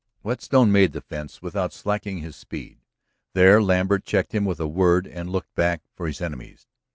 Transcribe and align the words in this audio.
Whetstone 0.23 0.71
made 0.71 0.93
the 0.93 1.01
fence 1.01 1.43
without 1.43 1.73
slackening 1.73 2.23
his 2.23 2.35
speed. 2.35 2.79
There 3.33 3.61
Lambert 3.61 4.03
checked 4.03 4.33
him 4.33 4.45
with 4.45 4.59
a 4.59 4.65
word 4.67 5.05
and 5.05 5.29
looked 5.29 5.53
back 5.53 5.83
for 5.95 6.07
his 6.07 6.21
enemies. 6.21 6.65